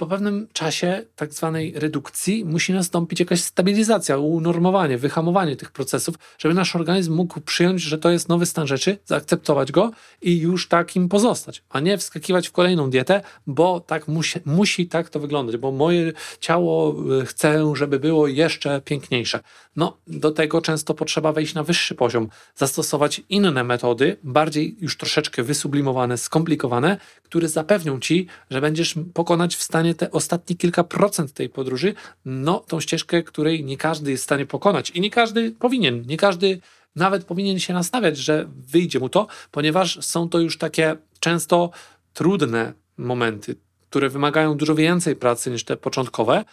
po 0.00 0.06
pewnym 0.06 0.48
czasie 0.52 1.04
tak 1.16 1.32
zwanej 1.32 1.72
redukcji 1.76 2.44
musi 2.44 2.72
nastąpić 2.72 3.20
jakaś 3.20 3.40
stabilizacja, 3.40 4.18
unormowanie, 4.18 4.98
wyhamowanie 4.98 5.56
tych 5.56 5.70
procesów, 5.70 6.14
żeby 6.38 6.54
nasz 6.54 6.76
organizm 6.76 7.14
mógł 7.14 7.40
przyjąć, 7.40 7.82
że 7.82 7.98
to 7.98 8.10
jest 8.10 8.28
nowy 8.28 8.46
stan 8.46 8.66
rzeczy, 8.66 8.98
zaakceptować 9.04 9.72
go 9.72 9.90
i 10.22 10.38
już 10.38 10.68
takim 10.68 11.08
pozostać, 11.08 11.62
a 11.70 11.80
nie 11.80 11.98
wskakiwać 11.98 12.48
w 12.48 12.52
kolejną 12.52 12.90
dietę, 12.90 13.20
bo 13.46 13.80
tak 13.80 14.08
musi, 14.08 14.38
musi 14.44 14.86
tak 14.86 15.08
to 15.10 15.20
wyglądać, 15.20 15.56
bo 15.56 15.72
moje 15.72 16.12
ciało 16.40 16.96
y, 17.20 17.26
chce, 17.26 17.72
żeby 17.76 17.98
było 17.98 18.26
jeszcze 18.26 18.80
piękniejsze. 18.80 19.40
No, 19.76 19.96
do 20.06 20.30
tego 20.30 20.62
często 20.62 20.94
potrzeba 20.94 21.32
wejść 21.32 21.54
na 21.54 21.62
wyższy 21.62 21.94
poziom, 21.94 22.28
zastosować 22.54 23.22
inne 23.28 23.64
metody, 23.64 24.16
bardziej 24.22 24.76
już 24.80 24.96
troszeczkę 24.96 25.42
wysublimowane, 25.42 26.18
skomplikowane, 26.18 26.96
które 27.22 27.48
zapewnią 27.48 28.00
ci, 28.00 28.26
że 28.50 28.60
będziesz 28.60 28.94
pokonać 29.14 29.56
w 29.56 29.62
stanie 29.62 29.89
te 29.94 30.10
ostatnie 30.10 30.56
kilka 30.56 30.84
procent 30.84 31.32
tej 31.32 31.48
podróży, 31.48 31.94
no 32.24 32.64
tą 32.68 32.80
ścieżkę, 32.80 33.22
której 33.22 33.64
nie 33.64 33.76
każdy 33.76 34.10
jest 34.10 34.22
w 34.22 34.24
stanie 34.24 34.46
pokonać 34.46 34.90
i 34.90 35.00
nie 35.00 35.10
każdy 35.10 35.50
powinien, 35.50 36.02
nie 36.06 36.16
każdy 36.16 36.60
nawet 36.96 37.24
powinien 37.24 37.58
się 37.58 37.74
nastawiać, 37.74 38.18
że 38.18 38.48
wyjdzie 38.56 38.98
mu 38.98 39.08
to, 39.08 39.26
ponieważ 39.50 40.04
są 40.06 40.28
to 40.28 40.38
już 40.38 40.58
takie 40.58 40.96
często 41.20 41.70
trudne 42.12 42.72
momenty, 42.96 43.56
które 43.90 44.08
wymagają 44.08 44.56
dużo 44.56 44.74
więcej 44.74 45.16
pracy 45.16 45.50
niż 45.50 45.64
te 45.64 45.76
początkowe. 45.76 46.44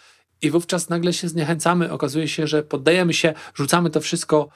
I 0.42 0.50
wówczas 0.50 0.88
nagle 0.88 1.12
się 1.12 1.28
zniechęcamy, 1.28 1.92
okazuje 1.92 2.28
się, 2.28 2.46
że 2.46 2.62
poddajemy 2.62 3.14
się, 3.14 3.34
rzucamy 3.54 3.90
to 3.90 4.00
wszystko 4.00 4.48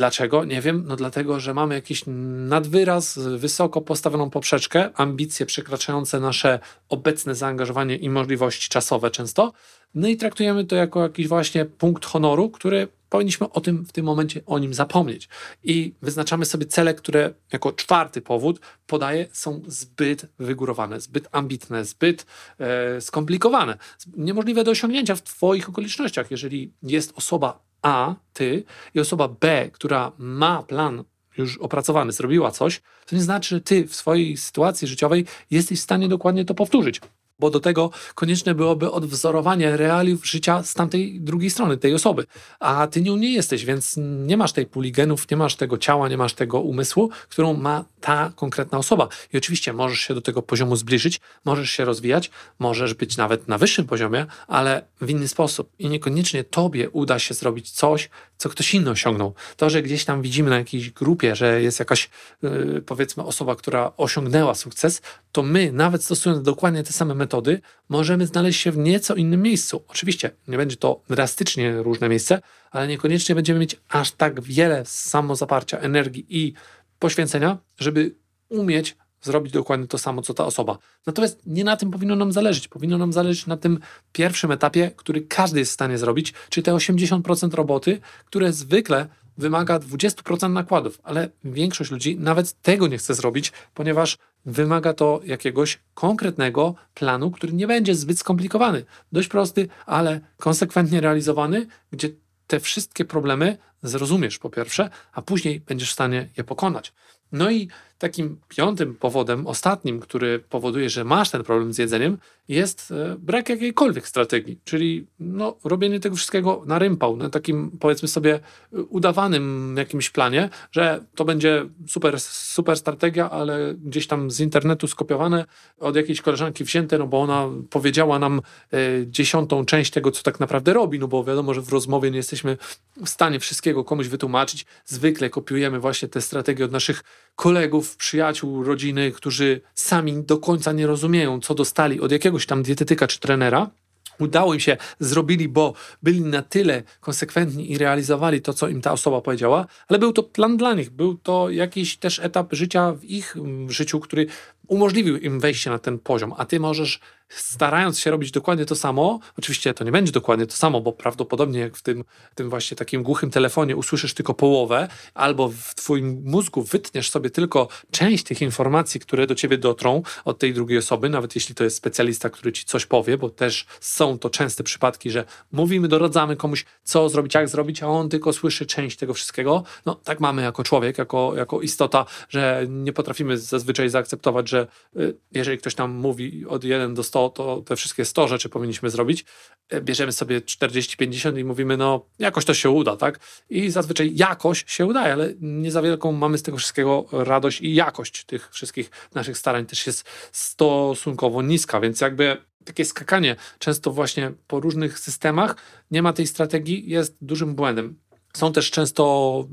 Dlaczego? 0.00 0.44
Nie 0.44 0.60
wiem. 0.60 0.84
No 0.86 0.96
dlatego, 0.96 1.40
że 1.40 1.54
mamy 1.54 1.74
jakiś 1.74 2.04
nadwyraz, 2.48 3.18
wysoko 3.18 3.80
postawioną 3.80 4.30
poprzeczkę, 4.30 4.90
ambicje 4.94 5.46
przekraczające 5.46 6.20
nasze 6.20 6.58
obecne 6.88 7.34
zaangażowanie 7.34 7.96
i 7.96 8.10
możliwości 8.10 8.68
czasowe 8.68 9.10
często. 9.10 9.52
No 9.94 10.08
i 10.08 10.16
traktujemy 10.16 10.64
to 10.64 10.76
jako 10.76 11.02
jakiś 11.02 11.28
właśnie 11.28 11.64
punkt 11.64 12.04
honoru, 12.04 12.50
który 12.50 12.88
powinniśmy 13.08 13.50
o 13.50 13.60
tym 13.60 13.84
w 13.84 13.92
tym 13.92 14.04
momencie 14.04 14.40
o 14.46 14.58
nim 14.58 14.74
zapomnieć. 14.74 15.28
I 15.62 15.94
wyznaczamy 16.02 16.44
sobie 16.44 16.66
cele, 16.66 16.94
które 16.94 17.34
jako 17.52 17.72
czwarty 17.72 18.20
powód 18.20 18.60
podaję, 18.86 19.26
są 19.32 19.62
zbyt 19.66 20.26
wygórowane, 20.38 21.00
zbyt 21.00 21.28
ambitne, 21.32 21.84
zbyt 21.84 22.26
e, 22.58 23.00
skomplikowane, 23.00 23.78
niemożliwe 24.16 24.64
do 24.64 24.70
osiągnięcia 24.70 25.14
w 25.14 25.22
Twoich 25.22 25.68
okolicznościach. 25.68 26.30
Jeżeli 26.30 26.72
jest 26.82 27.12
osoba 27.16 27.69
a, 27.82 28.14
ty 28.32 28.64
i 28.94 29.00
osoba 29.00 29.28
B, 29.28 29.70
która 29.72 30.12
ma 30.18 30.62
plan 30.62 31.04
już 31.38 31.58
opracowany, 31.58 32.12
zrobiła 32.12 32.50
coś, 32.50 32.80
to 33.06 33.16
nie 33.16 33.22
znaczy, 33.22 33.54
że 33.54 33.60
ty 33.60 33.86
w 33.86 33.94
swojej 33.94 34.36
sytuacji 34.36 34.88
życiowej 34.88 35.24
jesteś 35.50 35.78
w 35.78 35.82
stanie 35.82 36.08
dokładnie 36.08 36.44
to 36.44 36.54
powtórzyć 36.54 37.00
bo 37.40 37.50
do 37.50 37.60
tego 37.60 37.90
konieczne 38.14 38.54
byłoby 38.54 38.90
odwzorowanie 38.90 39.76
realiów 39.76 40.26
życia 40.26 40.62
z 40.62 40.74
tamtej 40.74 41.20
drugiej 41.20 41.50
strony, 41.50 41.76
tej 41.76 41.94
osoby. 41.94 42.26
A 42.60 42.86
ty 42.86 43.02
nią 43.02 43.16
nie 43.16 43.32
jesteś, 43.32 43.64
więc 43.64 43.94
nie 44.26 44.36
masz 44.36 44.52
tej 44.52 44.66
puli 44.66 44.92
genów, 44.92 45.30
nie 45.30 45.36
masz 45.36 45.56
tego 45.56 45.78
ciała, 45.78 46.08
nie 46.08 46.16
masz 46.16 46.34
tego 46.34 46.60
umysłu, 46.60 47.10
którą 47.28 47.54
ma 47.54 47.84
ta 48.00 48.32
konkretna 48.36 48.78
osoba. 48.78 49.08
I 49.32 49.36
oczywiście 49.38 49.72
możesz 49.72 50.00
się 50.00 50.14
do 50.14 50.20
tego 50.20 50.42
poziomu 50.42 50.76
zbliżyć, 50.76 51.20
możesz 51.44 51.70
się 51.70 51.84
rozwijać, 51.84 52.30
możesz 52.58 52.94
być 52.94 53.16
nawet 53.16 53.48
na 53.48 53.58
wyższym 53.58 53.86
poziomie, 53.86 54.26
ale 54.48 54.84
w 55.00 55.10
inny 55.10 55.28
sposób. 55.28 55.70
I 55.78 55.88
niekoniecznie 55.88 56.44
tobie 56.44 56.90
uda 56.90 57.18
się 57.18 57.34
zrobić 57.34 57.70
coś, 57.70 58.10
co 58.36 58.48
ktoś 58.48 58.74
inny 58.74 58.90
osiągnął. 58.90 59.34
To, 59.56 59.70
że 59.70 59.82
gdzieś 59.82 60.04
tam 60.04 60.22
widzimy 60.22 60.50
na 60.50 60.58
jakiejś 60.58 60.90
grupie, 60.90 61.36
że 61.36 61.62
jest 61.62 61.78
jakaś, 61.78 62.10
yy, 62.42 62.82
powiedzmy, 62.86 63.22
osoba, 63.24 63.56
która 63.56 63.92
osiągnęła 63.96 64.54
sukces, 64.54 65.02
to 65.32 65.42
my, 65.42 65.72
nawet 65.72 66.04
stosując 66.04 66.42
dokładnie 66.42 66.82
te 66.82 66.92
same 66.92 67.14
metody, 67.14 67.60
możemy 67.88 68.26
znaleźć 68.26 68.60
się 68.60 68.72
w 68.72 68.78
nieco 68.78 69.14
innym 69.14 69.42
miejscu. 69.42 69.84
Oczywiście 69.88 70.30
nie 70.48 70.56
będzie 70.56 70.76
to 70.76 71.00
drastycznie 71.08 71.82
różne 71.82 72.08
miejsce, 72.08 72.40
ale 72.70 72.88
niekoniecznie 72.88 73.34
będziemy 73.34 73.60
mieć 73.60 73.76
aż 73.88 74.12
tak 74.12 74.40
wiele 74.40 74.82
samozaparcia, 74.86 75.78
energii 75.78 76.26
i 76.28 76.54
poświęcenia, 77.00 77.58
żeby 77.78 78.14
umieć 78.48 78.96
zrobić 79.22 79.52
dokładnie 79.52 79.86
to 79.86 79.98
samo, 79.98 80.22
co 80.22 80.34
ta 80.34 80.44
osoba. 80.44 80.78
Natomiast 81.06 81.42
nie 81.46 81.64
na 81.64 81.76
tym 81.76 81.90
powinno 81.90 82.16
nam 82.16 82.32
zależeć. 82.32 82.68
Powinno 82.68 82.98
nam 82.98 83.12
zależeć 83.12 83.46
na 83.46 83.56
tym 83.56 83.78
pierwszym 84.12 84.50
etapie, 84.50 84.90
który 84.96 85.22
każdy 85.22 85.58
jest 85.58 85.70
w 85.70 85.74
stanie 85.74 85.98
zrobić, 85.98 86.34
czyli 86.48 86.64
te 86.64 86.72
80% 86.72 87.54
roboty, 87.54 88.00
które 88.24 88.52
zwykle 88.52 89.06
wymaga 89.38 89.78
20% 89.78 90.50
nakładów, 90.50 91.00
ale 91.02 91.28
większość 91.44 91.90
ludzi 91.90 92.16
nawet 92.18 92.62
tego 92.62 92.86
nie 92.86 92.98
chce 92.98 93.14
zrobić, 93.14 93.52
ponieważ 93.74 94.18
wymaga 94.44 94.92
to 94.94 95.20
jakiegoś 95.24 95.78
konkretnego 95.94 96.74
planu, 96.94 97.30
który 97.30 97.52
nie 97.52 97.66
będzie 97.66 97.94
zbyt 97.94 98.18
skomplikowany. 98.18 98.84
Dość 99.12 99.28
prosty, 99.28 99.68
ale 99.86 100.20
konsekwentnie 100.36 101.00
realizowany, 101.00 101.66
gdzie 101.92 102.08
te 102.46 102.60
wszystkie 102.60 103.04
problemy 103.04 103.58
zrozumiesz 103.82 104.38
po 104.38 104.50
pierwsze, 104.50 104.90
a 105.12 105.22
później 105.22 105.60
będziesz 105.60 105.90
w 105.90 105.92
stanie 105.92 106.28
je 106.36 106.44
pokonać. 106.44 106.92
No 107.32 107.50
i 107.50 107.68
takim 108.00 108.40
piątym 108.48 108.94
powodem, 108.94 109.46
ostatnim, 109.46 110.00
który 110.00 110.38
powoduje, 110.38 110.90
że 110.90 111.04
masz 111.04 111.30
ten 111.30 111.42
problem 111.42 111.72
z 111.72 111.78
jedzeniem, 111.78 112.18
jest 112.48 112.92
e, 112.92 113.16
brak 113.18 113.48
jakiejkolwiek 113.48 114.08
strategii, 114.08 114.58
czyli 114.64 115.06
no, 115.20 115.56
robienie 115.64 116.00
tego 116.00 116.16
wszystkiego 116.16 116.62
na 116.66 116.78
rympał, 116.78 117.16
na 117.16 117.30
takim 117.30 117.70
powiedzmy 117.80 118.08
sobie 118.08 118.40
udawanym 118.72 119.74
jakimś 119.78 120.10
planie, 120.10 120.48
że 120.72 121.04
to 121.14 121.24
będzie 121.24 121.66
super, 121.88 122.20
super 122.20 122.76
strategia, 122.76 123.30
ale 123.30 123.74
gdzieś 123.84 124.06
tam 124.06 124.30
z 124.30 124.40
internetu 124.40 124.86
skopiowane, 124.86 125.44
od 125.80 125.96
jakiejś 125.96 126.20
koleżanki 126.20 126.64
wzięte, 126.64 126.98
no 126.98 127.06
bo 127.06 127.20
ona 127.20 127.48
powiedziała 127.70 128.18
nam 128.18 128.40
e, 128.72 128.78
dziesiątą 129.06 129.64
część 129.64 129.90
tego, 129.90 130.10
co 130.10 130.22
tak 130.22 130.40
naprawdę 130.40 130.72
robi, 130.72 130.98
no 130.98 131.08
bo 131.08 131.24
wiadomo, 131.24 131.54
że 131.54 131.62
w 131.62 131.72
rozmowie 131.72 132.10
nie 132.10 132.16
jesteśmy 132.16 132.56
w 132.96 133.08
stanie 133.08 133.40
wszystkiego 133.40 133.69
komuś 133.74 134.08
wytłumaczyć. 134.08 134.66
Zwykle 134.84 135.30
kopiujemy 135.30 135.80
właśnie 135.80 136.08
te 136.08 136.20
strategie 136.20 136.64
od 136.64 136.72
naszych 136.72 137.02
kolegów, 137.36 137.96
przyjaciół, 137.96 138.64
rodziny, 138.64 139.12
którzy 139.12 139.60
sami 139.74 140.22
do 140.22 140.38
końca 140.38 140.72
nie 140.72 140.86
rozumieją, 140.86 141.40
co 141.40 141.54
dostali 141.54 142.00
od 142.00 142.12
jakiegoś 142.12 142.46
tam 142.46 142.62
dietetyka 142.62 143.06
czy 143.06 143.20
trenera. 143.20 143.70
Udało 144.18 144.54
im 144.54 144.60
się, 144.60 144.76
zrobili, 145.00 145.48
bo 145.48 145.74
byli 146.02 146.20
na 146.20 146.42
tyle 146.42 146.82
konsekwentni 147.00 147.72
i 147.72 147.78
realizowali 147.78 148.42
to, 148.42 148.52
co 148.52 148.68
im 148.68 148.80
ta 148.80 148.92
osoba 148.92 149.20
powiedziała, 149.20 149.66
ale 149.88 149.98
był 149.98 150.12
to 150.12 150.22
plan 150.22 150.56
dla 150.56 150.74
nich, 150.74 150.90
był 150.90 151.14
to 151.14 151.50
jakiś 151.50 151.96
też 151.96 152.18
etap 152.18 152.52
życia 152.52 152.92
w 152.92 153.04
ich 153.04 153.36
mm, 153.36 153.72
życiu, 153.72 154.00
który 154.00 154.26
umożliwił 154.66 155.16
im 155.16 155.40
wejście 155.40 155.70
na 155.70 155.78
ten 155.78 155.98
poziom, 155.98 156.34
a 156.36 156.44
ty 156.44 156.60
możesz 156.60 157.00
starając 157.30 157.98
się 157.98 158.10
robić 158.10 158.30
dokładnie 158.30 158.66
to 158.66 158.76
samo, 158.76 159.20
oczywiście 159.38 159.74
to 159.74 159.84
nie 159.84 159.92
będzie 159.92 160.12
dokładnie 160.12 160.46
to 160.46 160.56
samo, 160.56 160.80
bo 160.80 160.92
prawdopodobnie 160.92 161.60
jak 161.60 161.76
w 161.76 161.82
tym, 161.82 162.04
tym 162.34 162.50
właśnie 162.50 162.76
takim 162.76 163.02
głuchym 163.02 163.30
telefonie 163.30 163.76
usłyszysz 163.76 164.14
tylko 164.14 164.34
połowę, 164.34 164.88
albo 165.14 165.48
w 165.48 165.74
twoim 165.74 166.22
mózgu 166.24 166.62
wytniesz 166.62 167.10
sobie 167.10 167.30
tylko 167.30 167.68
część 167.90 168.24
tych 168.24 168.42
informacji, 168.42 169.00
które 169.00 169.26
do 169.26 169.34
ciebie 169.34 169.58
dotrą 169.58 170.02
od 170.24 170.38
tej 170.38 170.54
drugiej 170.54 170.78
osoby, 170.78 171.08
nawet 171.08 171.34
jeśli 171.34 171.54
to 171.54 171.64
jest 171.64 171.76
specjalista, 171.76 172.30
który 172.30 172.52
ci 172.52 172.64
coś 172.64 172.86
powie, 172.86 173.18
bo 173.18 173.30
też 173.30 173.66
są 173.80 174.18
to 174.18 174.30
częste 174.30 174.64
przypadki, 174.64 175.10
że 175.10 175.24
mówimy, 175.52 175.88
doradzamy 175.88 176.36
komuś, 176.36 176.64
co 176.84 177.08
zrobić, 177.08 177.34
jak 177.34 177.48
zrobić, 177.48 177.82
a 177.82 177.86
on 177.86 178.08
tylko 178.08 178.32
słyszy 178.32 178.66
część 178.66 178.96
tego 178.96 179.14
wszystkiego. 179.14 179.62
No 179.86 179.94
tak 179.94 180.20
mamy 180.20 180.42
jako 180.42 180.64
człowiek, 180.64 180.98
jako, 180.98 181.32
jako 181.36 181.60
istota, 181.60 182.06
że 182.28 182.66
nie 182.68 182.92
potrafimy 182.92 183.38
zazwyczaj 183.38 183.88
zaakceptować, 183.88 184.48
że 184.48 184.66
y, 184.96 185.16
jeżeli 185.32 185.58
ktoś 185.58 185.76
nam 185.76 185.90
mówi 185.90 186.46
od 186.46 186.64
1 186.64 186.94
do 186.94 187.02
100,100, 187.02 187.19
to 187.28 187.62
te 187.66 187.76
wszystkie 187.76 188.04
100 188.04 188.28
rzeczy 188.28 188.48
powinniśmy 188.48 188.90
zrobić. 188.90 189.24
E, 189.68 189.80
bierzemy 189.80 190.12
sobie 190.12 190.40
40-50 190.40 191.38
i 191.38 191.44
mówimy, 191.44 191.76
no 191.76 192.06
jakoś 192.18 192.44
to 192.44 192.54
się 192.54 192.70
uda, 192.70 192.96
tak? 192.96 193.20
I 193.50 193.70
zazwyczaj 193.70 194.12
jakoś 194.14 194.64
się 194.66 194.86
udaje, 194.86 195.12
ale 195.12 195.34
nie 195.40 195.70
za 195.70 195.82
wielką 195.82 196.12
mamy 196.12 196.38
z 196.38 196.42
tego 196.42 196.56
wszystkiego 196.56 197.04
radość 197.12 197.60
i 197.60 197.74
jakość 197.74 198.24
tych 198.24 198.50
wszystkich 198.52 198.90
naszych 199.14 199.38
starań 199.38 199.66
też 199.66 199.86
jest 199.86 200.04
stosunkowo 200.32 201.42
niska, 201.42 201.80
więc 201.80 202.00
jakby 202.00 202.36
takie 202.64 202.84
skakanie 202.84 203.36
często 203.58 203.90
właśnie 203.90 204.32
po 204.46 204.60
różnych 204.60 204.98
systemach, 204.98 205.56
nie 205.90 206.02
ma 206.02 206.12
tej 206.12 206.26
strategii, 206.26 206.90
jest 206.90 207.16
dużym 207.20 207.54
błędem. 207.54 207.96
Są 208.32 208.52
też 208.52 208.70
często 208.70 209.04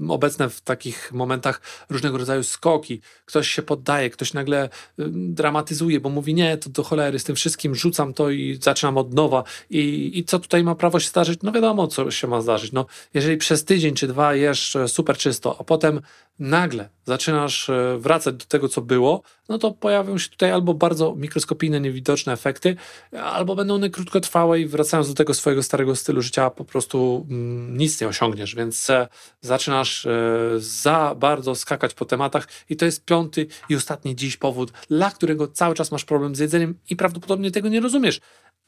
obecne 0.10 0.50
w 0.50 0.62
takich 0.62 1.12
momentach 1.13 1.62
różnego 1.89 2.17
rodzaju 2.17 2.43
skoki. 2.43 3.01
Ktoś 3.25 3.48
się 3.48 3.62
poddaje, 3.62 4.10
ktoś 4.10 4.34
nagle 4.34 4.65
y, 4.65 4.69
dramatyzuje, 5.10 6.00
bo 6.00 6.10
mówi: 6.10 6.34
Nie, 6.34 6.57
to 6.57 6.69
do 6.69 6.84
cholery 6.84 7.19
z 7.19 7.24
tym 7.24 7.36
wszystkim, 7.36 7.75
rzucam 7.75 8.13
to 8.13 8.29
i 8.29 8.60
zaczynam 8.62 8.98
od 8.98 9.13
nowa. 9.13 9.43
I, 9.69 10.12
I 10.19 10.24
co 10.24 10.39
tutaj 10.39 10.63
ma 10.63 10.75
prawo 10.75 11.00
się 11.00 11.10
zdarzyć? 11.10 11.39
No 11.43 11.51
wiadomo, 11.51 11.88
co 11.88 12.12
się 12.12 12.27
ma 12.27 12.41
zdarzyć. 12.41 12.72
No, 12.72 12.86
jeżeli 13.13 13.38
przez 13.38 13.65
tydzień 13.65 13.96
czy 13.96 14.07
dwa 14.07 14.36
jesz 14.36 14.77
super 14.88 15.17
czysto, 15.17 15.55
a 15.60 15.63
potem 15.63 16.01
nagle 16.39 16.89
zaczynasz 17.05 17.69
e, 17.69 17.98
wracać 17.98 18.36
do 18.36 18.46
tego, 18.46 18.69
co 18.69 18.81
było, 18.81 19.22
no 19.50 19.57
to 19.57 19.72
pojawią 19.72 20.17
się 20.17 20.29
tutaj 20.29 20.51
albo 20.51 20.74
bardzo 20.74 21.15
mikroskopijne, 21.15 21.79
niewidoczne 21.79 22.34
efekty, 22.34 22.75
albo 23.24 23.55
będą 23.55 23.75
one 23.75 23.89
krótkotrwałe 23.89 24.60
i 24.60 24.65
wracając 24.65 25.07
do 25.07 25.13
tego 25.13 25.34
swojego 25.34 25.63
starego 25.63 25.96
stylu 25.96 26.22
życia, 26.22 26.50
po 26.50 26.65
prostu 26.65 27.25
mm, 27.29 27.77
nic 27.77 28.01
nie 28.01 28.07
osiągniesz, 28.07 28.55
więc 28.55 28.66
e, 28.89 29.07
zaczynasz 29.41 30.05
e, 30.05 30.09
za 30.57 31.15
bardzo 31.17 31.55
skakać 31.55 31.93
po 31.93 32.05
tematach 32.05 32.47
i 32.69 32.75
to 32.75 32.86
jest 32.86 33.05
piąty 33.05 33.47
i 33.69 33.75
ostatni 33.75 34.15
dziś 34.15 34.38
powód, 34.38 34.71
dla 34.89 35.12
którego 35.12 35.47
cały 35.47 35.75
czas 35.75 35.91
masz 35.91 36.05
problem 36.05 36.36
z 36.36 36.39
jedzeniem 36.39 36.79
i 36.89 36.95
prawdopodobnie 36.95 37.51
tego 37.51 37.69
nie 37.69 37.79
rozumiesz. 37.79 38.19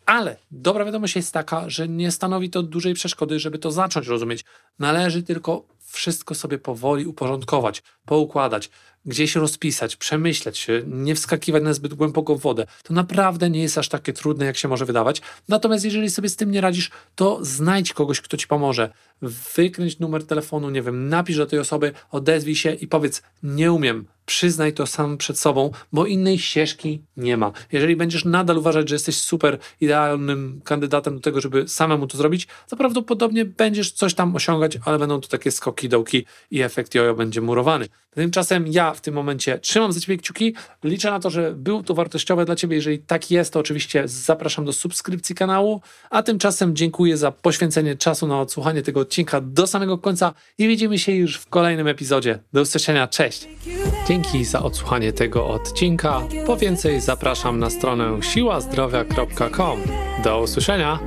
Ale 0.06 0.38
dobra 0.52 0.86
wiadomość 0.86 1.16
jest 1.16 1.34
taka, 1.34 1.70
że 1.70 1.88
nie 1.88 2.12
stanowi 2.12 2.50
to 2.50 2.64
dużej 2.64 2.94
przeszkody, 2.94 3.40
żeby 3.40 3.60
to 3.60 3.72
zacząć 3.72 4.08
rozumieć. 4.08 4.46
Należy 4.80 5.24
tylko 5.24 5.66
wszystko 5.80 6.36
sobie 6.36 6.58
powoli 6.58 7.06
uporządkować, 7.06 7.84
poukładać. 8.06 8.70
Gdzieś 9.06 9.36
rozpisać, 9.36 9.96
przemyśleć 9.96 10.58
się, 10.58 10.84
nie 10.88 11.16
wskakiwać 11.16 11.64
na 11.64 11.74
zbyt 11.74 11.94
głęboką 11.94 12.36
wodę. 12.36 12.66
To 12.84 12.94
naprawdę 12.94 13.50
nie 13.50 13.62
jest 13.62 13.78
aż 13.78 13.90
takie 13.90 14.14
trudne, 14.14 14.46
jak 14.46 14.58
się 14.58 14.68
może 14.68 14.86
wydawać. 14.86 15.22
Natomiast 15.48 15.86
jeżeli 15.86 16.10
sobie 16.10 16.30
z 16.30 16.36
tym 16.36 16.52
nie 16.52 16.62
radzisz, 16.62 16.92
to 17.16 17.40
znajdź 17.42 17.94
kogoś, 17.94 18.22
kto 18.22 18.38
ci 18.38 18.48
pomoże. 18.48 18.94
Wykręć 19.56 20.00
numer 20.00 20.28
telefonu, 20.28 20.70
nie 20.70 20.82
wiem, 20.82 21.10
napisz 21.10 21.38
do 21.38 21.46
tej 21.46 21.60
osoby, 21.60 21.92
odezwij 22.12 22.56
się 22.56 22.74
i 22.74 22.88
powiedz: 22.88 23.22
Nie 23.44 23.72
umiem, 23.72 24.06
przyznaj 24.30 24.74
to 24.74 24.88
sam 24.88 25.18
przed 25.18 25.40
sobą, 25.40 25.72
bo 25.94 26.06
innej 26.06 26.40
ścieżki 26.40 27.02
nie 27.18 27.38
ma. 27.38 27.52
Jeżeli 27.72 27.96
będziesz 27.96 28.26
nadal 28.26 28.58
uważać, 28.58 28.90
że 28.90 28.96
jesteś 28.96 29.18
super 29.18 29.58
idealnym 29.82 30.62
kandydatem 30.64 31.16
do 31.16 31.20
tego, 31.20 31.42
żeby 31.42 31.68
samemu 31.68 32.08
to 32.08 32.18
zrobić, 32.18 32.48
to 32.70 32.78
prawdopodobnie 32.78 33.46
będziesz 33.46 33.92
coś 33.92 34.14
tam 34.14 34.36
osiągać, 34.36 34.78
ale 34.86 35.00
będą 35.00 35.22
to 35.22 35.28
takie 35.28 35.52
skoki, 35.52 35.90
dołki 35.90 36.26
i 36.52 36.62
efekt 36.62 36.96
jojo 36.96 37.16
będzie 37.16 37.42
murowany. 37.42 37.88
Tymczasem 38.16 38.68
ja 38.68 38.89
w 38.94 39.02
tym 39.02 39.14
momencie 39.14 39.60
trzymam 39.60 39.94
za 39.94 40.00
Ciebie 40.00 40.18
kciuki, 40.18 40.56
liczę 40.84 41.12
na 41.12 41.20
to, 41.20 41.30
że 41.30 41.52
był 41.52 41.84
to 41.84 41.94
wartościowe 41.94 42.46
dla 42.46 42.56
Ciebie. 42.56 42.76
Jeżeli 42.76 43.00
tak 43.00 43.32
jest, 43.32 43.54
to 43.54 43.60
oczywiście 43.60 44.04
zapraszam 44.06 44.66
do 44.66 44.74
subskrypcji 44.74 45.36
kanału, 45.36 45.82
a 46.10 46.24
tymczasem 46.24 46.76
dziękuję 46.76 47.18
za 47.18 47.32
poświęcenie 47.32 47.96
czasu 47.96 48.28
na 48.28 48.42
odsłuchanie 48.42 48.82
tego 48.82 49.00
odcinka 49.00 49.42
do 49.42 49.68
samego 49.68 49.98
końca 49.98 50.34
i 50.58 50.68
widzimy 50.68 51.00
się 51.00 51.12
już 51.12 51.38
w 51.38 51.50
kolejnym 51.50 51.88
epizodzie. 51.88 52.40
Do 52.54 52.62
usłyszenia, 52.62 53.08
cześć! 53.08 53.48
Dzięki 54.08 54.46
za 54.46 54.64
odsłuchanie 54.64 55.14
tego 55.14 55.48
odcinka. 55.48 56.22
Po 56.46 56.58
więcej 56.58 57.02
zapraszam 57.02 57.60
na 57.60 57.70
stronę 57.70 58.24
siłazdrowia.com. 58.24 59.80
Do 60.24 60.42
usłyszenia! 60.42 61.00